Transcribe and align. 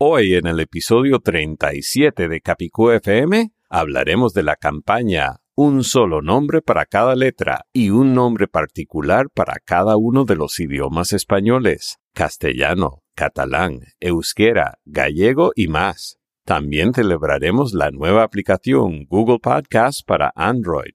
Hoy 0.00 0.36
en 0.36 0.46
el 0.46 0.60
episodio 0.60 1.18
37 1.18 2.28
de 2.28 2.40
Capicú 2.40 2.90
FM 2.90 3.50
hablaremos 3.68 4.32
de 4.32 4.44
la 4.44 4.54
campaña 4.54 5.40
Un 5.56 5.82
solo 5.82 6.22
nombre 6.22 6.62
para 6.62 6.86
cada 6.86 7.16
letra 7.16 7.66
y 7.72 7.90
un 7.90 8.14
nombre 8.14 8.46
particular 8.46 9.26
para 9.34 9.56
cada 9.58 9.96
uno 9.96 10.24
de 10.24 10.36
los 10.36 10.60
idiomas 10.60 11.12
españoles, 11.12 11.96
castellano, 12.14 13.02
catalán, 13.16 13.80
euskera, 13.98 14.78
gallego 14.84 15.50
y 15.56 15.66
más. 15.66 16.20
También 16.44 16.94
celebraremos 16.94 17.74
la 17.74 17.90
nueva 17.90 18.22
aplicación 18.22 19.04
Google 19.06 19.40
Podcast 19.40 20.06
para 20.06 20.32
Android. 20.36 20.92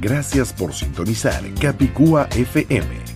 Gracias 0.00 0.52
por 0.52 0.72
sintonizar 0.72 1.42
Capicúa 1.60 2.28
FM 2.36 3.15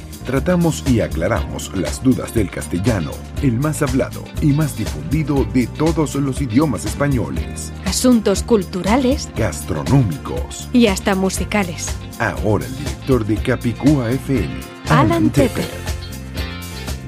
tratamos 0.23 0.83
y 0.87 1.01
aclaramos 1.01 1.75
las 1.75 2.01
dudas 2.03 2.33
del 2.33 2.49
castellano, 2.49 3.11
el 3.41 3.53
más 3.59 3.81
hablado 3.81 4.23
y 4.41 4.47
más 4.47 4.77
difundido 4.77 5.45
de 5.53 5.67
todos 5.67 6.15
los 6.15 6.41
idiomas 6.41 6.85
españoles. 6.85 7.71
Asuntos 7.85 8.43
culturales, 8.43 9.29
gastronómicos 9.35 10.69
y 10.73 10.87
hasta 10.87 11.15
musicales. 11.15 11.87
Ahora 12.19 12.65
el 12.65 12.77
director 12.77 13.25
de 13.25 13.35
Capicúa 13.35 14.11
FM, 14.11 14.59
Alan 14.89 15.29
Tepper. 15.29 15.90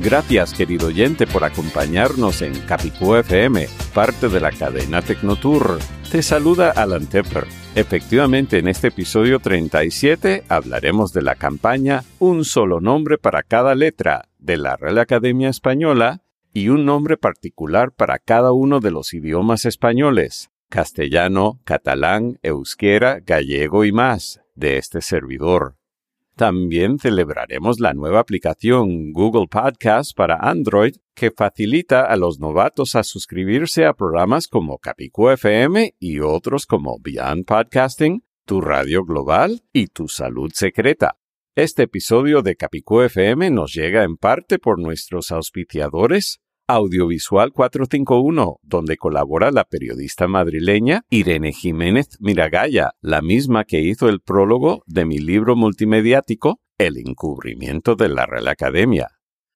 Gracias, 0.02 0.54
querido 0.54 0.88
oyente, 0.88 1.28
por 1.28 1.44
acompañarnos 1.44 2.42
en 2.42 2.54
Capicúa 2.62 3.20
FM, 3.20 3.68
parte 3.94 4.28
de 4.28 4.40
la 4.40 4.52
cadena 4.52 5.02
Tecnotour. 5.02 5.78
Te 6.12 6.22
saluda 6.22 6.72
Alan 6.72 7.08
Tepper. 7.08 7.46
Efectivamente, 7.76 8.60
en 8.60 8.68
este 8.68 8.88
episodio 8.88 9.40
37 9.40 10.44
hablaremos 10.50 11.14
de 11.14 11.22
la 11.22 11.36
campaña 11.36 12.04
Un 12.20 12.44
solo 12.44 12.82
nombre 12.82 13.18
para 13.18 13.44
cada 13.44 13.76
letra 13.76 14.30
de 14.40 14.58
la 14.58 14.78
Real 14.78 15.00
Academia 15.00 15.50
Española 15.50 16.22
y 16.54 16.70
un 16.70 16.86
nombre 16.86 17.18
particular 17.18 17.92
para 17.92 18.20
cada 18.20 18.52
uno 18.52 18.80
de 18.80 18.92
los 18.92 19.14
idiomas 19.14 19.66
españoles, 19.66 20.52
castellano, 20.70 21.60
catalán, 21.64 22.40
euskera, 22.44 23.20
gallego 23.20 23.86
y 23.86 23.92
más, 23.92 24.42
de 24.56 24.78
este 24.78 25.02
servidor. 25.02 25.78
También 26.36 26.98
celebraremos 26.98 27.80
la 27.80 27.94
nueva 27.94 28.20
aplicación 28.20 29.12
Google 29.12 29.46
Podcast 29.48 30.18
para 30.18 30.38
Android 30.38 30.96
que 31.14 31.30
facilita 31.30 32.06
a 32.06 32.16
los 32.16 32.40
novatos 32.40 32.96
a 32.96 33.04
suscribirse 33.04 33.86
a 33.86 33.94
programas 33.94 34.48
como 34.48 34.80
Capicu 34.80 35.30
FM 35.30 35.96
y 36.00 36.22
otros 36.22 36.66
como 36.66 36.98
Beyond 37.00 37.46
Podcasting, 37.46 38.24
Tu 38.46 38.62
Radio 38.62 39.06
Global 39.06 39.62
y 39.72 39.88
Tu 39.88 40.08
Salud 40.08 40.52
Secreta. 40.54 41.20
Este 41.56 41.84
episodio 41.84 42.42
de 42.42 42.56
Capicu 42.56 43.02
FM 43.02 43.52
nos 43.52 43.76
llega 43.76 44.04
en 44.04 44.18
parte 44.18 44.58
por 44.58 44.80
nuestros 44.80 45.32
auspiciadores 45.32 46.43
Audiovisual 46.68 47.52
451, 47.52 48.60
donde 48.64 48.96
colabora 48.96 49.52
la 49.52 49.66
periodista 49.66 50.30
madrileña 50.30 51.02
Irene 51.10 51.52
Jiménez 51.52 52.16
Miragaya, 52.22 52.92
la 53.02 53.22
misma 53.22 53.66
que 53.66 53.82
hizo 53.82 54.08
el 54.08 54.22
prólogo 54.22 54.82
de 54.86 55.04
mi 55.06 55.20
libro 55.20 55.58
multimediático 55.58 56.62
El 56.78 56.98
encubrimiento 56.98 57.96
de 57.96 58.08
la 58.08 58.26
Real 58.26 58.48
Academia. 58.48 59.10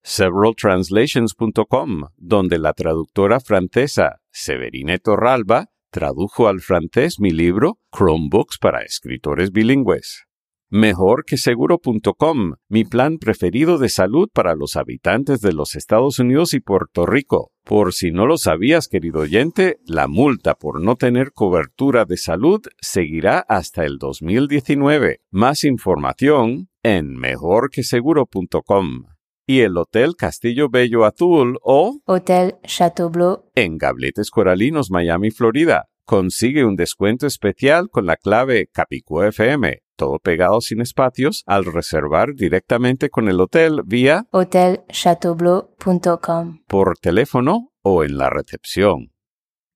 Severaltranslations.com, 0.04 2.10
donde 2.18 2.60
la 2.60 2.74
traductora 2.74 3.40
francesa 3.40 4.20
Severine 4.30 5.00
Torralba 5.00 5.70
tradujo 5.90 6.50
al 6.50 6.60
francés 6.60 7.22
mi 7.22 7.32
libro 7.32 7.80
Chromebooks 7.92 8.58
para 8.60 8.82
escritores 8.82 9.52
bilingües. 9.52 10.28
Mejor 10.70 11.24
que 11.24 11.38
seguro.com, 11.38 12.56
mi 12.68 12.84
plan 12.84 13.20
preferido 13.20 13.78
de 13.78 13.88
salud 13.88 14.28
para 14.34 14.54
los 14.54 14.76
habitantes 14.76 15.40
de 15.40 15.54
los 15.54 15.76
Estados 15.76 16.20
Unidos 16.20 16.54
y 16.54 16.60
Puerto 16.60 17.06
Rico. 17.06 17.54
Por 17.64 17.94
si 17.94 18.12
no 18.12 18.26
lo 18.26 18.38
sabías, 18.38 18.90
querido 18.90 19.22
oyente, 19.22 19.80
la 19.86 20.10
multa 20.10 20.56
por 20.56 20.82
no 20.82 20.98
tener 20.98 21.32
cobertura 21.32 22.04
de 22.04 22.18
salud 22.18 22.60
seguirá 22.82 23.40
hasta 23.48 23.86
el 23.86 23.98
2019. 23.98 25.22
Más 25.32 25.64
información 25.64 26.68
en 26.84 27.16
mejorqueseguro.com. 27.16 29.06
Y 29.46 29.62
el 29.62 29.78
Hotel 29.78 30.18
Castillo 30.18 30.68
Bello 30.70 31.06
Azul 31.06 31.60
o 31.62 32.02
Hotel 32.04 32.56
Chateau 32.66 33.10
Bleu 33.10 33.46
en 33.56 33.78
Gabletes 33.78 34.30
Coralinos, 34.30 34.92
Miami, 34.92 35.32
Florida. 35.32 35.88
Consigue 36.04 36.66
un 36.66 36.76
descuento 36.76 37.26
especial 37.26 37.90
con 37.90 38.06
la 38.06 38.18
clave 38.18 38.68
Capicu 38.68 39.22
FM 39.22 39.87
todo 39.98 40.20
pegado 40.20 40.62
sin 40.62 40.80
espacios, 40.80 41.44
al 41.46 41.66
reservar 41.66 42.36
directamente 42.36 43.10
con 43.10 43.28
el 43.28 43.42
hotel 43.42 43.82
vía 43.86 44.28
hotelchateaubleu.com 44.32 46.60
por 46.68 46.98
teléfono 46.98 47.74
o 47.82 48.06
en 48.06 48.18
la 48.18 48.30
recepción. 48.30 49.12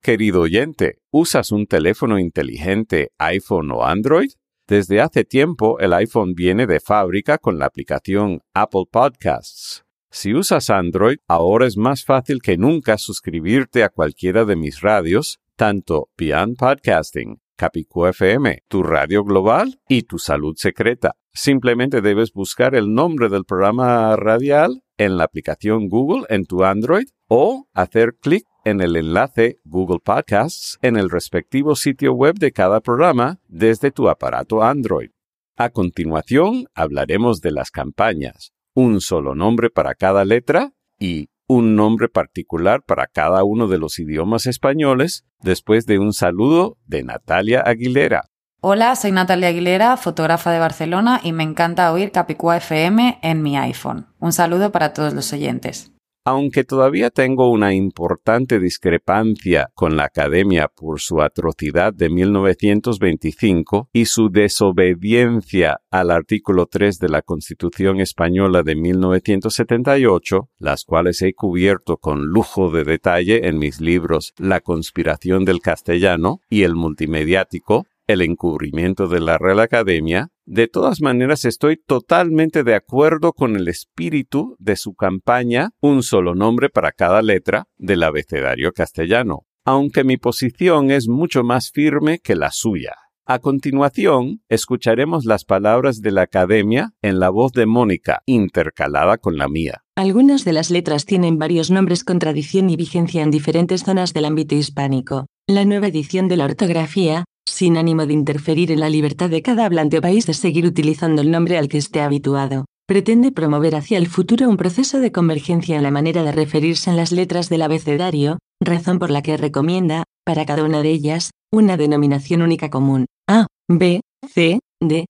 Querido 0.02 0.42
oyente, 0.42 1.00
¿usas 1.12 1.52
un 1.52 1.68
teléfono 1.68 2.18
inteligente 2.18 3.12
iPhone 3.18 3.72
o 3.72 3.84
Android? 3.84 4.30
Desde 4.68 5.02
hace 5.02 5.26
tiempo 5.26 5.80
el 5.80 5.94
iPhone 5.94 6.34
viene 6.34 6.66
de 6.66 6.80
fábrica 6.80 7.38
con 7.38 7.60
la 7.60 7.66
aplicación 7.66 8.42
Apple 8.54 8.86
Podcasts. 8.90 9.84
Si 10.10 10.34
usas 10.34 10.70
Android, 10.70 11.18
ahora 11.28 11.68
es 11.68 11.78
más 11.78 12.04
fácil 12.04 12.42
que 12.42 12.58
nunca 12.58 12.98
suscribirte 12.98 13.84
a 13.84 13.90
cualquiera 13.90 14.46
de 14.46 14.56
mis 14.56 14.82
radios, 14.82 15.40
tanto 15.56 16.10
Beyond 16.18 16.58
Podcasting 16.58 17.40
Capicú 17.62 18.08
FM, 18.08 18.64
tu 18.68 18.82
radio 18.82 19.24
global 19.24 19.80
y 19.88 20.02
tu 20.02 20.18
salud 20.18 20.56
secreta. 20.58 21.14
Simplemente 21.32 22.02
debes 22.02 22.34
buscar 22.34 22.74
el 22.74 22.92
nombre 22.92 23.30
del 23.30 23.46
programa 23.46 24.16
radial 24.16 24.82
en 24.98 25.16
la 25.16 25.26
aplicación 25.26 25.88
Google 25.88 26.26
en 26.30 26.46
tu 26.46 26.64
Android 26.64 27.06
o 27.28 27.68
hacer 27.76 28.16
clic 28.20 28.46
en 28.66 28.82
el 28.82 28.96
enlace 28.96 29.60
Google 29.64 30.00
Podcasts 30.04 30.80
en 30.82 30.98
el 30.98 31.12
respectivo 31.12 31.76
sitio 31.76 32.14
web 32.14 32.34
de 32.40 32.52
cada 32.52 32.82
programa 32.82 33.38
desde 33.48 33.92
tu 33.92 34.10
aparato 34.10 34.64
Android. 34.64 35.12
A 35.56 35.70
continuación 35.70 36.66
hablaremos 36.74 37.42
de 37.42 37.52
las 37.52 37.70
campañas, 37.70 38.54
un 38.74 39.02
solo 39.02 39.36
nombre 39.36 39.70
para 39.70 39.94
cada 39.94 40.26
letra 40.26 40.72
y 40.98 41.30
un 41.52 41.76
nombre 41.76 42.08
particular 42.08 42.82
para 42.82 43.08
cada 43.08 43.44
uno 43.44 43.68
de 43.68 43.78
los 43.78 44.00
idiomas 44.00 44.46
españoles 44.46 45.26
después 45.42 45.86
de 45.86 46.00
un 46.00 46.14
saludo 46.14 46.78
de 46.86 47.04
Natalia 47.04 47.60
Aguilera. 47.60 48.24
Hola, 48.62 48.96
soy 48.96 49.12
Natalia 49.12 49.50
Aguilera, 49.50 49.98
fotógrafa 49.98 50.50
de 50.52 50.60
Barcelona 50.60 51.20
y 51.22 51.34
me 51.34 51.44
encanta 51.44 51.92
oír 51.92 52.12
Capicúa 52.12 52.56
FM 52.56 53.20
en 53.22 53.42
mi 53.42 53.58
iPhone. 53.58 54.08
Un 54.20 54.32
saludo 54.32 54.72
para 54.72 54.94
todos 54.94 55.14
los 55.14 55.34
oyentes. 55.34 55.92
Aunque 56.24 56.64
todavía 56.64 57.10
tengo 57.10 57.50
una 57.50 57.74
importante 57.74 58.60
discrepancia 58.60 59.72
con 59.74 59.98
la 59.98 60.04
Academia 60.04 60.68
por 60.68 61.00
su 61.00 61.20
atrocidad 61.20 61.94
de 61.96 62.12
1925 62.12 63.90
y 63.92 64.06
su 64.06 64.30
desobediencia 64.30 65.82
al 65.90 66.12
artículo 66.12 66.68
3 66.68 67.00
de 67.00 67.10
la 67.10 67.24
Constitución 67.24 68.00
Española 68.00 68.62
de 68.62 68.76
1978, 68.76 70.50
las 70.60 70.84
cuales 70.84 71.24
he 71.24 71.34
cubierto 71.34 71.98
con 71.98 72.28
lujo 72.28 72.70
de 72.70 72.84
detalle 72.84 73.48
en 73.48 73.58
mis 73.58 73.82
libros 73.82 74.36
La 74.38 74.60
conspiración 74.60 75.44
del 75.44 75.60
castellano 75.60 76.42
y 76.52 76.62
el 76.62 76.76
multimediático, 76.76 77.88
el 78.12 78.22
encubrimiento 78.22 79.08
de 79.08 79.20
la 79.20 79.38
Real 79.38 79.60
Academia, 79.60 80.30
de 80.46 80.68
todas 80.68 81.02
maneras 81.02 81.46
estoy 81.46 81.78
totalmente 81.78 82.64
de 82.64 82.76
acuerdo 82.76 83.34
con 83.34 83.56
el 83.56 83.68
espíritu 83.68 84.56
de 84.60 84.76
su 84.76 84.94
campaña 84.94 85.72
Un 85.82 86.04
solo 86.04 86.36
nombre 86.36 86.70
para 86.70 86.92
cada 86.92 87.22
letra 87.22 87.66
del 87.78 88.04
abecedario 88.04 88.72
castellano, 88.74 89.46
aunque 89.66 90.04
mi 90.04 90.18
posición 90.18 90.92
es 90.92 91.08
mucho 91.08 91.44
más 91.44 91.72
firme 91.72 92.20
que 92.20 92.36
la 92.36 92.52
suya. 92.52 92.96
A 93.26 93.40
continuación, 93.40 94.42
escucharemos 94.50 95.26
las 95.26 95.46
palabras 95.46 96.02
de 96.02 96.12
la 96.12 96.24
Academia 96.24 96.92
en 97.02 97.20
la 97.20 97.30
voz 97.30 97.54
de 97.54 97.66
Mónica, 97.66 98.24
intercalada 98.26 99.20
con 99.20 99.38
la 99.38 99.48
mía. 99.48 99.84
Algunas 99.96 100.44
de 100.44 100.54
las 100.54 100.72
letras 100.72 101.06
tienen 101.06 101.38
varios 101.38 101.70
nombres 101.70 102.04
con 102.04 102.20
tradición 102.20 102.70
y 102.70 102.76
vigencia 102.76 103.22
en 103.22 103.32
diferentes 103.32 103.84
zonas 103.84 104.14
del 104.14 104.26
ámbito 104.26 104.56
hispánico. 104.56 105.28
La 105.48 105.64
nueva 105.66 105.88
edición 105.88 106.28
de 106.28 106.38
la 106.38 106.46
ortografía, 106.46 107.24
sin 107.52 107.78
ánimo 107.78 108.06
de 108.06 108.14
interferir 108.14 108.72
en 108.72 108.80
la 108.80 108.90
libertad 108.90 109.30
de 109.30 109.42
cada 109.42 109.66
hablante 109.66 109.98
o 109.98 110.02
país 110.02 110.26
de 110.26 110.34
seguir 110.34 110.66
utilizando 110.66 111.22
el 111.22 111.30
nombre 111.30 111.58
al 111.58 111.68
que 111.68 111.78
esté 111.78 112.02
habituado. 112.02 112.66
Pretende 112.88 113.32
promover 113.32 113.76
hacia 113.76 113.98
el 113.98 114.08
futuro 114.08 114.50
un 114.50 114.58
proceso 114.58 115.00
de 115.00 115.12
convergencia 115.12 115.78
en 115.78 115.84
la 115.84 115.92
manera 115.92 116.24
de 116.24 116.32
referirse 116.32 116.90
en 116.90 116.98
las 116.98 117.12
letras 117.12 117.48
del 117.50 117.62
abecedario, 117.62 118.40
razón 118.60 119.00
por 119.00 119.12
la 119.12 119.22
que 119.22 119.38
recomienda, 119.38 120.04
para 120.26 120.46
cada 120.46 120.64
una 120.64 120.82
de 120.82 120.90
ellas, 120.90 121.32
una 121.54 121.78
denominación 121.78 122.42
única 122.42 122.70
común. 122.70 123.06
A, 123.30 123.48
B, 123.70 124.02
C, 124.28 124.60
D, 124.82 125.06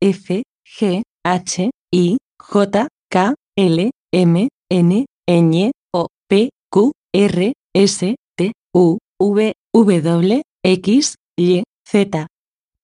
F, 0.00 0.42
G, 0.78 1.02
H, 1.24 1.70
I, 1.90 2.18
J, 2.38 2.88
K, 3.10 3.34
L, 3.56 3.90
M, 4.12 4.48
N, 4.70 5.06
Ñ, 5.26 5.70
O, 5.92 6.06
P, 6.28 6.50
Q, 6.70 6.92
R, 7.12 7.52
S, 7.74 8.16
T, 8.36 8.52
U, 8.74 8.98
V, 9.18 9.52
W, 9.72 10.42
X, 10.62 11.14
Y, 11.36 11.64
Z. 11.86 12.26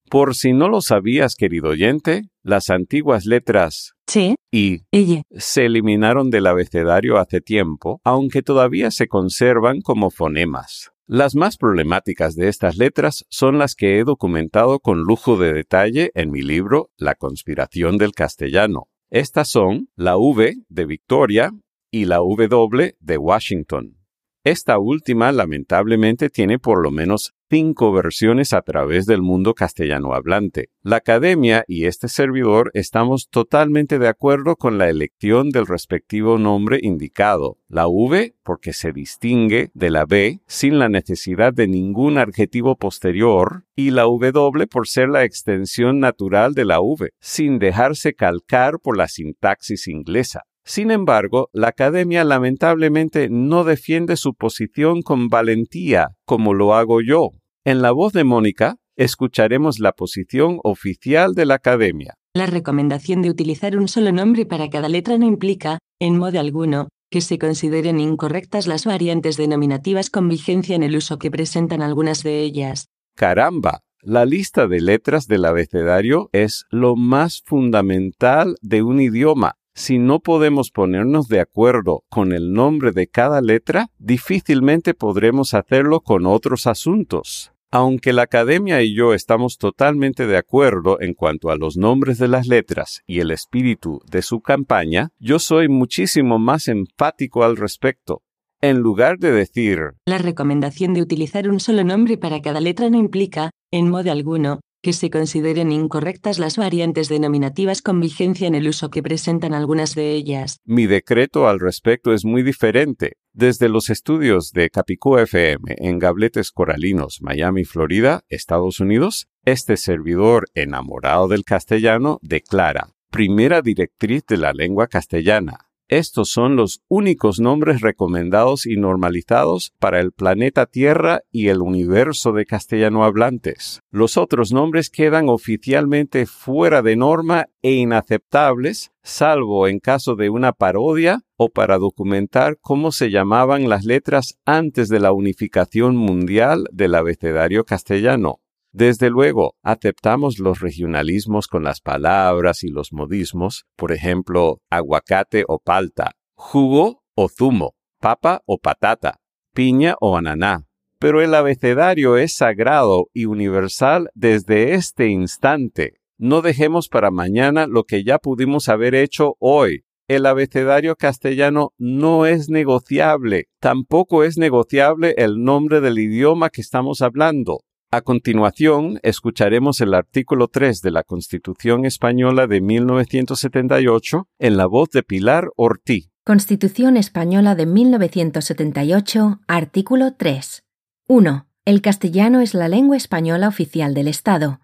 Por 0.08 0.36
si 0.36 0.52
no 0.52 0.68
lo 0.68 0.80
sabías, 0.80 1.34
querido 1.34 1.70
oyente, 1.70 2.28
las 2.44 2.70
antiguas 2.70 3.24
letras 3.24 3.94
Che, 4.06 4.36
y 4.52 4.82
Ella, 4.92 5.22
se 5.30 5.66
eliminaron 5.66 6.30
del 6.30 6.46
abecedario 6.46 7.18
hace 7.18 7.40
tiempo, 7.40 8.00
aunque 8.04 8.42
todavía 8.42 8.90
se 8.90 9.08
conservan 9.08 9.80
como 9.80 10.10
fonemas. 10.10 10.92
Las 11.06 11.34
más 11.34 11.56
problemáticas 11.56 12.36
de 12.36 12.48
estas 12.48 12.76
letras 12.76 13.24
son 13.28 13.58
las 13.58 13.74
que 13.74 13.98
he 13.98 14.04
documentado 14.04 14.78
con 14.78 15.00
lujo 15.00 15.36
de 15.36 15.52
detalle 15.52 16.12
en 16.14 16.30
mi 16.30 16.42
libro 16.42 16.90
La 16.96 17.16
conspiración 17.16 17.98
del 17.98 18.12
castellano. 18.12 18.88
Estas 19.10 19.48
son 19.48 19.88
la 19.96 20.16
V 20.16 20.54
de 20.68 20.86
Victoria 20.86 21.50
y 21.90 22.04
la 22.04 22.18
W 22.18 22.94
de 23.00 23.18
Washington. 23.18 23.98
Esta 24.44 24.78
última 24.78 25.30
lamentablemente 25.30 26.28
tiene 26.28 26.58
por 26.58 26.82
lo 26.82 26.90
menos 26.90 27.32
cinco 27.52 27.92
versiones 27.92 28.54
a 28.54 28.62
través 28.62 29.04
del 29.04 29.20
mundo 29.20 29.52
castellano 29.52 30.14
hablante. 30.14 30.70
La 30.82 30.96
academia 30.96 31.64
y 31.68 31.84
este 31.84 32.08
servidor 32.08 32.70
estamos 32.72 33.28
totalmente 33.28 33.98
de 33.98 34.08
acuerdo 34.08 34.56
con 34.56 34.78
la 34.78 34.88
elección 34.88 35.50
del 35.50 35.66
respectivo 35.66 36.38
nombre 36.38 36.78
indicado. 36.80 37.58
La 37.68 37.88
V 37.88 38.34
porque 38.42 38.72
se 38.72 38.94
distingue 38.94 39.70
de 39.74 39.90
la 39.90 40.06
B 40.06 40.40
sin 40.46 40.78
la 40.78 40.88
necesidad 40.88 41.52
de 41.52 41.68
ningún 41.68 42.16
adjetivo 42.16 42.76
posterior 42.76 43.66
y 43.76 43.90
la 43.90 44.04
W 44.04 44.66
por 44.66 44.88
ser 44.88 45.10
la 45.10 45.24
extensión 45.24 46.00
natural 46.00 46.54
de 46.54 46.64
la 46.64 46.80
V, 46.80 47.10
sin 47.20 47.58
dejarse 47.58 48.14
calcar 48.14 48.78
por 48.82 48.96
la 48.96 49.08
sintaxis 49.08 49.88
inglesa. 49.88 50.44
Sin 50.64 50.90
embargo, 50.90 51.50
la 51.52 51.68
Academia 51.68 52.24
lamentablemente 52.24 53.28
no 53.28 53.64
defiende 53.64 54.16
su 54.16 54.32
posición 54.32 55.02
con 55.02 55.28
valentía, 55.28 56.16
como 56.24 56.54
lo 56.54 56.74
hago 56.74 57.02
yo. 57.02 57.32
En 57.64 57.80
la 57.80 57.92
voz 57.92 58.12
de 58.12 58.24
Mónica, 58.24 58.78
escucharemos 58.96 59.78
la 59.78 59.92
posición 59.92 60.58
oficial 60.64 61.34
de 61.34 61.46
la 61.46 61.54
Academia. 61.54 62.14
La 62.34 62.46
recomendación 62.46 63.22
de 63.22 63.30
utilizar 63.30 63.76
un 63.76 63.86
solo 63.86 64.10
nombre 64.10 64.46
para 64.46 64.68
cada 64.68 64.88
letra 64.88 65.16
no 65.16 65.26
implica, 65.28 65.78
en 66.00 66.18
modo 66.18 66.40
alguno, 66.40 66.88
que 67.08 67.20
se 67.20 67.38
consideren 67.38 68.00
incorrectas 68.00 68.66
las 68.66 68.84
variantes 68.84 69.36
denominativas 69.36 70.10
con 70.10 70.28
vigencia 70.28 70.74
en 70.74 70.82
el 70.82 70.96
uso 70.96 71.18
que 71.18 71.30
presentan 71.30 71.82
algunas 71.82 72.24
de 72.24 72.40
ellas. 72.40 72.86
Caramba, 73.14 73.82
la 74.00 74.24
lista 74.24 74.66
de 74.66 74.80
letras 74.80 75.28
del 75.28 75.44
abecedario 75.44 76.30
es 76.32 76.64
lo 76.70 76.96
más 76.96 77.42
fundamental 77.46 78.56
de 78.60 78.82
un 78.82 79.00
idioma. 79.00 79.54
Si 79.74 79.98
no 79.98 80.18
podemos 80.18 80.72
ponernos 80.72 81.28
de 81.28 81.38
acuerdo 81.38 82.02
con 82.10 82.32
el 82.32 82.52
nombre 82.52 82.90
de 82.90 83.06
cada 83.06 83.40
letra, 83.40 83.86
difícilmente 83.98 84.94
podremos 84.94 85.54
hacerlo 85.54 86.00
con 86.00 86.26
otros 86.26 86.66
asuntos. 86.66 87.51
Aunque 87.74 88.12
la 88.12 88.24
academia 88.24 88.82
y 88.82 88.94
yo 88.94 89.14
estamos 89.14 89.56
totalmente 89.56 90.26
de 90.26 90.36
acuerdo 90.36 91.00
en 91.00 91.14
cuanto 91.14 91.48
a 91.48 91.56
los 91.56 91.78
nombres 91.78 92.18
de 92.18 92.28
las 92.28 92.46
letras 92.46 93.00
y 93.06 93.20
el 93.20 93.30
espíritu 93.30 94.00
de 94.10 94.20
su 94.20 94.42
campaña, 94.42 95.08
yo 95.18 95.38
soy 95.38 95.70
muchísimo 95.70 96.38
más 96.38 96.68
enfático 96.68 97.44
al 97.44 97.56
respecto. 97.56 98.24
En 98.60 98.80
lugar 98.80 99.18
de 99.18 99.32
decir 99.32 99.78
La 100.04 100.18
recomendación 100.18 100.92
de 100.92 101.00
utilizar 101.00 101.48
un 101.48 101.60
solo 101.60 101.82
nombre 101.82 102.18
para 102.18 102.42
cada 102.42 102.60
letra 102.60 102.90
no 102.90 102.98
implica, 102.98 103.50
en 103.72 103.88
modo 103.88 104.12
alguno, 104.12 104.60
que 104.82 104.92
se 104.92 105.08
consideren 105.08 105.72
incorrectas 105.72 106.38
las 106.38 106.58
variantes 106.58 107.08
denominativas 107.08 107.80
con 107.80 108.00
vigencia 108.00 108.46
en 108.48 108.54
el 108.54 108.68
uso 108.68 108.90
que 108.90 109.02
presentan 109.02 109.54
algunas 109.54 109.94
de 109.94 110.12
ellas. 110.12 110.58
Mi 110.66 110.86
decreto 110.86 111.48
al 111.48 111.58
respecto 111.58 112.12
es 112.12 112.26
muy 112.26 112.42
diferente. 112.42 113.14
Desde 113.34 113.70
los 113.70 113.88
estudios 113.88 114.52
de 114.52 114.68
Capicú 114.68 115.16
FM 115.16 115.76
en 115.78 115.98
Gabletes 115.98 116.50
Coralinos, 116.52 117.22
Miami, 117.22 117.64
Florida, 117.64 118.24
Estados 118.28 118.78
Unidos, 118.78 119.26
este 119.46 119.78
servidor 119.78 120.48
enamorado 120.52 121.28
del 121.28 121.42
castellano 121.42 122.18
declara, 122.20 122.90
primera 123.10 123.62
directriz 123.62 124.26
de 124.26 124.36
la 124.36 124.52
lengua 124.52 124.86
castellana, 124.86 125.70
estos 125.98 126.30
son 126.30 126.56
los 126.56 126.80
únicos 126.88 127.38
nombres 127.38 127.82
recomendados 127.82 128.66
y 128.66 128.76
normalizados 128.76 129.74
para 129.78 130.00
el 130.00 130.12
planeta 130.12 130.64
Tierra 130.64 131.20
y 131.30 131.48
el 131.48 131.60
universo 131.60 132.32
de 132.32 132.46
castellano 132.46 133.04
hablantes. 133.04 133.80
Los 133.90 134.16
otros 134.16 134.52
nombres 134.52 134.88
quedan 134.88 135.28
oficialmente 135.28 136.26
fuera 136.26 136.80
de 136.80 136.96
norma 136.96 137.46
e 137.60 137.72
inaceptables, 137.72 138.90
salvo 139.02 139.68
en 139.68 139.80
caso 139.80 140.16
de 140.16 140.30
una 140.30 140.52
parodia 140.52 141.20
o 141.36 141.50
para 141.50 141.76
documentar 141.76 142.56
cómo 142.60 142.90
se 142.90 143.10
llamaban 143.10 143.68
las 143.68 143.84
letras 143.84 144.38
antes 144.44 144.88
de 144.88 145.00
la 145.00 145.12
unificación 145.12 145.96
mundial 145.96 146.68
del 146.72 146.94
abecedario 146.94 147.64
castellano. 147.64 148.41
Desde 148.72 149.10
luego, 149.10 149.54
aceptamos 149.62 150.38
los 150.38 150.60
regionalismos 150.60 151.46
con 151.46 151.62
las 151.62 151.82
palabras 151.82 152.64
y 152.64 152.68
los 152.68 152.92
modismos, 152.92 153.66
por 153.76 153.92
ejemplo, 153.92 154.62
aguacate 154.70 155.44
o 155.46 155.58
palta, 155.58 156.12
jugo 156.34 157.02
o 157.14 157.28
zumo, 157.28 157.74
papa 158.00 158.40
o 158.46 158.56
patata, 158.56 159.20
piña 159.54 159.94
o 160.00 160.16
ananá. 160.16 160.64
Pero 160.98 161.20
el 161.20 161.34
abecedario 161.34 162.16
es 162.16 162.34
sagrado 162.34 163.08
y 163.12 163.26
universal 163.26 164.08
desde 164.14 164.72
este 164.72 165.08
instante. 165.08 165.98
No 166.16 166.40
dejemos 166.40 166.88
para 166.88 167.10
mañana 167.10 167.66
lo 167.66 167.84
que 167.84 168.04
ya 168.04 168.18
pudimos 168.18 168.70
haber 168.70 168.94
hecho 168.94 169.34
hoy. 169.38 169.84
El 170.08 170.24
abecedario 170.24 170.96
castellano 170.96 171.72
no 171.76 172.24
es 172.24 172.48
negociable. 172.48 173.48
Tampoco 173.60 174.24
es 174.24 174.38
negociable 174.38 175.14
el 175.18 175.42
nombre 175.42 175.80
del 175.80 175.98
idioma 175.98 176.48
que 176.48 176.60
estamos 176.60 177.02
hablando. 177.02 177.60
A 177.94 178.00
continuación, 178.00 179.00
escucharemos 179.02 179.82
el 179.82 179.92
artículo 179.92 180.48
3 180.48 180.80
de 180.80 180.90
la 180.90 181.02
Constitución 181.02 181.84
Española 181.84 182.46
de 182.46 182.62
1978 182.62 184.28
en 184.38 184.56
la 184.56 184.64
voz 184.64 184.88
de 184.92 185.02
Pilar 185.02 185.50
Ortí. 185.56 186.10
Constitución 186.24 186.96
Española 186.96 187.54
de 187.54 187.66
1978, 187.66 189.40
artículo 189.46 190.14
3. 190.14 190.64
1. 191.06 191.46
El 191.66 191.82
castellano 191.82 192.40
es 192.40 192.54
la 192.54 192.68
lengua 192.68 192.96
española 192.96 193.46
oficial 193.46 193.92
del 193.92 194.08
Estado. 194.08 194.60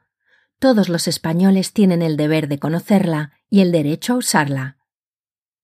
Todos 0.59 0.89
los 0.89 1.07
españoles 1.07 1.75
tienen 1.75 2.01
el 2.01 2.17
deber 2.17 2.49
de 2.49 2.59
conocerla 2.59 3.33
y 3.51 3.61
el 3.61 3.73
derecho 3.73 4.15
a 4.15 4.17
usarla. 4.17 4.79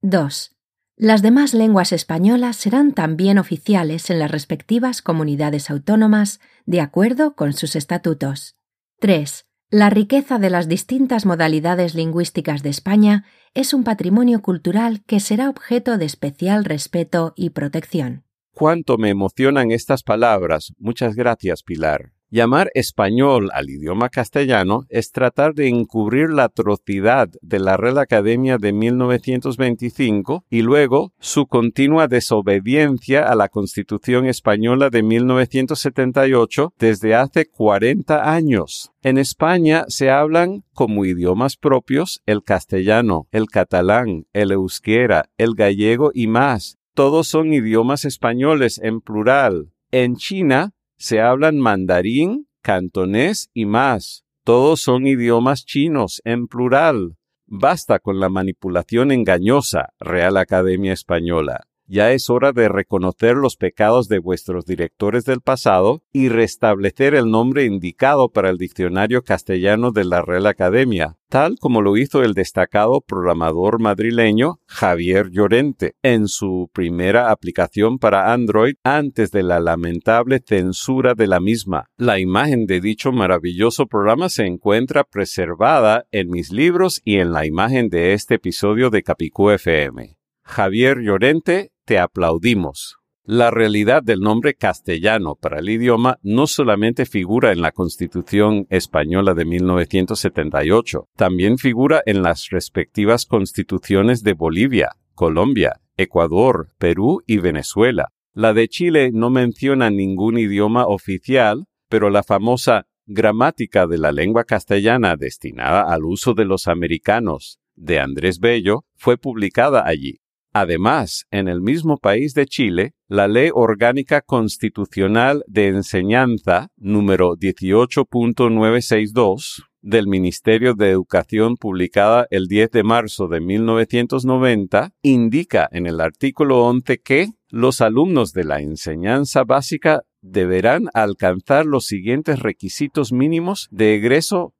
2. 0.02 0.53
Las 0.96 1.22
demás 1.22 1.54
lenguas 1.54 1.92
españolas 1.92 2.54
serán 2.54 2.92
también 2.92 3.38
oficiales 3.38 4.10
en 4.10 4.20
las 4.20 4.30
respectivas 4.30 5.02
comunidades 5.02 5.68
autónomas 5.68 6.38
de 6.66 6.80
acuerdo 6.80 7.34
con 7.34 7.52
sus 7.52 7.74
estatutos. 7.74 8.56
3. 9.00 9.44
La 9.70 9.90
riqueza 9.90 10.38
de 10.38 10.50
las 10.50 10.68
distintas 10.68 11.26
modalidades 11.26 11.96
lingüísticas 11.96 12.62
de 12.62 12.68
España 12.70 13.24
es 13.54 13.74
un 13.74 13.82
patrimonio 13.82 14.40
cultural 14.40 15.02
que 15.04 15.18
será 15.18 15.50
objeto 15.50 15.98
de 15.98 16.04
especial 16.04 16.64
respeto 16.64 17.32
y 17.34 17.50
protección. 17.50 18.22
Cuánto 18.52 18.96
me 18.96 19.10
emocionan 19.10 19.72
estas 19.72 20.04
palabras. 20.04 20.74
Muchas 20.78 21.16
gracias, 21.16 21.64
Pilar. 21.64 22.13
Llamar 22.34 22.72
español 22.74 23.50
al 23.54 23.70
idioma 23.70 24.08
castellano 24.08 24.86
es 24.88 25.12
tratar 25.12 25.54
de 25.54 25.68
encubrir 25.68 26.30
la 26.30 26.46
atrocidad 26.46 27.28
de 27.42 27.60
la 27.60 27.76
Real 27.76 27.96
Academia 27.98 28.58
de 28.58 28.72
1925 28.72 30.44
y 30.50 30.62
luego 30.62 31.12
su 31.20 31.46
continua 31.46 32.08
desobediencia 32.08 33.22
a 33.28 33.36
la 33.36 33.48
Constitución 33.48 34.26
Española 34.26 34.90
de 34.90 35.04
1978 35.04 36.72
desde 36.76 37.14
hace 37.14 37.46
40 37.46 38.28
años. 38.28 38.90
En 39.04 39.18
España 39.18 39.84
se 39.86 40.10
hablan 40.10 40.64
como 40.72 41.04
idiomas 41.04 41.56
propios 41.56 42.20
el 42.26 42.42
castellano, 42.42 43.28
el 43.30 43.46
catalán, 43.46 44.26
el 44.32 44.50
euskera, 44.50 45.26
el 45.38 45.54
gallego 45.54 46.10
y 46.12 46.26
más. 46.26 46.78
Todos 46.94 47.28
son 47.28 47.52
idiomas 47.52 48.04
españoles 48.04 48.80
en 48.82 49.00
plural. 49.00 49.70
En 49.92 50.16
China 50.16 50.72
se 50.96 51.20
hablan 51.20 51.58
mandarín, 51.58 52.48
cantonés 52.62 53.50
y 53.52 53.66
más. 53.66 54.24
Todos 54.44 54.80
son 54.80 55.06
idiomas 55.06 55.64
chinos 55.64 56.20
en 56.24 56.48
plural. 56.48 57.16
Basta 57.46 57.98
con 57.98 58.20
la 58.20 58.28
manipulación 58.28 59.12
engañosa, 59.12 59.90
Real 59.98 60.36
Academia 60.36 60.92
Española. 60.92 61.66
Ya 61.86 62.12
es 62.12 62.30
hora 62.30 62.52
de 62.52 62.68
reconocer 62.68 63.36
los 63.36 63.56
pecados 63.56 64.08
de 64.08 64.18
vuestros 64.18 64.64
directores 64.64 65.24
del 65.24 65.40
pasado 65.40 66.02
y 66.12 66.28
restablecer 66.28 67.14
el 67.14 67.30
nombre 67.30 67.64
indicado 67.64 68.30
para 68.30 68.50
el 68.50 68.58
diccionario 68.58 69.22
castellano 69.22 69.92
de 69.92 70.04
la 70.04 70.22
Real 70.22 70.46
Academia, 70.46 71.16
tal 71.28 71.58
como 71.58 71.82
lo 71.82 71.96
hizo 71.96 72.22
el 72.22 72.34
destacado 72.34 73.00
programador 73.00 73.80
madrileño 73.80 74.60
Javier 74.66 75.30
Llorente 75.30 75.96
en 76.02 76.28
su 76.28 76.70
primera 76.72 77.30
aplicación 77.30 77.98
para 77.98 78.32
Android 78.32 78.74
antes 78.84 79.30
de 79.30 79.42
la 79.42 79.60
lamentable 79.60 80.40
censura 80.44 81.14
de 81.14 81.26
la 81.26 81.40
misma. 81.40 81.90
La 81.96 82.18
imagen 82.18 82.66
de 82.66 82.80
dicho 82.80 83.12
maravilloso 83.12 83.86
programa 83.86 84.28
se 84.28 84.46
encuentra 84.46 85.04
preservada 85.04 86.06
en 86.12 86.30
mis 86.30 86.52
libros 86.52 87.00
y 87.04 87.16
en 87.16 87.32
la 87.32 87.46
imagen 87.46 87.88
de 87.88 88.12
este 88.12 88.36
episodio 88.36 88.90
de 88.90 89.02
Capicú 89.02 89.50
FM. 89.50 90.16
Javier 90.44 91.00
Llorente, 91.00 91.72
te 91.84 91.98
aplaudimos. 91.98 92.96
La 93.26 93.50
realidad 93.50 94.02
del 94.02 94.20
nombre 94.20 94.54
castellano 94.54 95.34
para 95.34 95.60
el 95.60 95.68
idioma 95.70 96.18
no 96.22 96.46
solamente 96.46 97.06
figura 97.06 97.52
en 97.52 97.62
la 97.62 97.72
Constitución 97.72 98.66
española 98.68 99.32
de 99.32 99.46
1978, 99.46 101.08
también 101.16 101.56
figura 101.56 102.02
en 102.04 102.22
las 102.22 102.50
respectivas 102.50 103.24
constituciones 103.24 104.22
de 104.22 104.34
Bolivia, 104.34 104.90
Colombia, 105.14 105.80
Ecuador, 105.96 106.68
Perú 106.78 107.22
y 107.26 107.38
Venezuela. 107.38 108.08
La 108.34 108.52
de 108.52 108.68
Chile 108.68 109.10
no 109.12 109.30
menciona 109.30 109.88
ningún 109.88 110.38
idioma 110.38 110.86
oficial, 110.86 111.66
pero 111.88 112.10
la 112.10 112.22
famosa 112.22 112.86
Gramática 113.06 113.86
de 113.86 113.98
la 113.98 114.12
lengua 114.12 114.44
castellana 114.44 115.16
destinada 115.16 115.82
al 115.82 116.06
uso 116.06 116.32
de 116.32 116.46
los 116.46 116.68
americanos 116.68 117.60
de 117.74 118.00
Andrés 118.00 118.38
Bello 118.38 118.86
fue 118.96 119.18
publicada 119.18 119.86
allí. 119.86 120.22
Además, 120.56 121.26
en 121.32 121.49
el 121.49 121.61
mismo 121.61 121.99
país 121.99 122.32
de 122.32 122.46
Chile, 122.46 122.92
la 123.08 123.26
Ley 123.26 123.50
Orgánica 123.52 124.20
Constitucional 124.20 125.42
de 125.49 125.66
Enseñanza 125.66 126.68
número 126.76 127.37
18.962 127.37 129.64
del 129.82 130.06
Ministerio 130.06 130.75
de 130.75 130.90
Educación 130.90 131.56
publicada 131.56 132.28
el 132.30 132.46
10 132.46 132.70
de 132.70 132.84
marzo 132.84 133.26
de 133.26 133.40
1990 133.40 134.92
indica 135.02 135.68
en 135.73 135.87
el 135.87 136.00
artículo 136.00 136.64
11 136.66 137.00
que 137.00 137.30
los 137.49 137.80
alumnos 137.80 138.32
de 138.32 138.44
la 138.44 138.61
enseñanza 138.61 139.42
básica 139.42 140.02
deberán 140.23 140.84
alcanzar 140.94 141.66
los 141.66 141.87
siguientes 141.87 142.38
requisitos 142.38 143.12
mínimos 143.12 143.66
de 143.73 143.96
egreso. 143.96 144.54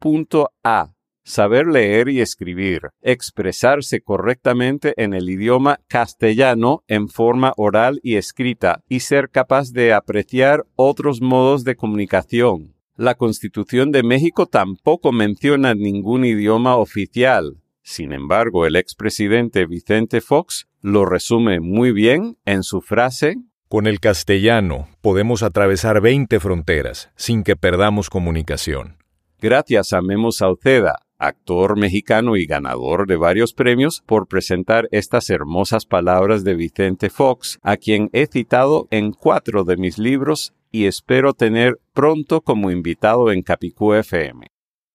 A 0.65 0.94
saber 1.25 1.67
leer 1.67 2.09
y 2.09 2.21
escribir, 2.21 2.91
expresarse 3.03 4.01
correctamente 4.01 4.95
en 4.97 5.15
el 5.15 5.29
idioma 5.29 5.81
castellano 5.89 6.85
en 6.87 7.09
forma 7.09 7.55
oral 7.57 7.99
y 8.03 8.17
escrita, 8.17 8.83
y 8.89 9.01
ser 9.01 9.31
capaz 9.31 9.73
de 9.73 9.93
apreciar 9.93 10.65
otros 10.77 11.21
modos 11.21 11.65
de 11.65 11.77
comunicación. 11.77 12.75
La 12.97 13.17
Constitución 13.17 13.91
de 13.91 14.05
México 14.05 14.47
tampoco 14.47 15.11
menciona 15.11 15.75
ningún 15.75 16.25
idioma 16.25 16.77
oficial. 16.77 17.61
Sin 17.83 18.13
embargo, 18.13 18.67
el 18.67 18.77
expresidente 18.77 19.67
Vicente 19.67 20.21
Fox 20.21 20.69
lo 20.81 21.05
resume 21.05 21.61
muy 21.61 21.93
bien 21.93 22.39
en 22.45 22.63
su 22.63 22.81
frase 22.81 23.37
Con 23.69 23.87
el 23.87 23.99
castellano 23.99 24.87
podemos 25.01 25.43
atravesar 25.43 26.01
20 26.01 26.39
fronteras 26.39 27.11
sin 27.17 27.43
que 27.43 27.57
perdamos 27.57 28.11
comunicación. 28.11 28.99
Gracias 29.41 29.93
a 29.93 30.01
Memo 30.01 30.31
Sauceda, 30.31 31.01
actor 31.19 31.79
mexicano 31.79 32.37
y 32.37 32.47
ganador 32.47 33.07
de 33.07 33.17
varios 33.17 33.53
premios, 33.53 34.03
por 34.07 34.27
presentar 34.27 34.89
estas 34.91 35.31
hermosas 35.31 35.87
palabras 35.87 36.45
de 36.45 36.55
Vicente 36.55 37.11
Fox, 37.11 37.59
a 37.63 37.77
quien 37.77 38.11
he 38.13 38.27
citado 38.27 38.89
en 38.91 39.13
cuatro 39.13 39.65
de 39.65 39.77
mis 39.77 39.99
libros 39.99 40.55
y 40.71 40.87
espero 40.87 41.35
tener 41.35 41.79
pronto 41.93 42.41
como 42.41 42.71
invitado 42.71 43.31
en 43.31 43.43
Capicú 43.43 43.95
FM. 43.95 44.49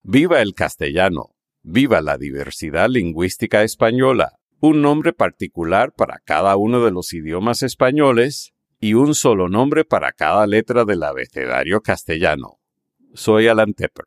Viva 0.04 0.42
el 0.42 0.54
castellano, 0.54 1.36
viva 1.64 2.02
la 2.02 2.18
diversidad 2.18 2.90
lingüística 2.90 3.64
española, 3.64 4.40
un 4.60 4.82
nombre 4.82 5.14
particular 5.14 5.94
para 5.94 6.20
cada 6.20 6.58
uno 6.58 6.84
de 6.84 6.92
los 6.92 7.14
idiomas 7.14 7.64
españoles 7.64 8.54
y 8.80 8.94
un 8.94 9.16
solo 9.16 9.48
nombre 9.48 9.86
para 9.86 10.12
cada 10.12 10.48
letra 10.48 10.86
del 10.86 11.04
abecedario 11.04 11.82
castellano. 11.82 12.60
Soy 13.14 13.48
Alan 13.48 13.74
Tepper. 13.74 13.98